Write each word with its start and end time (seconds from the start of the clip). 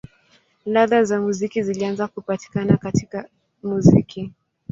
Ladha 0.65 1.03
za 1.03 1.19
muziki 1.21 1.63
zilianza 1.63 2.07
kupatikana 2.07 2.77
katika 2.77 3.29
muziki. 3.63 4.31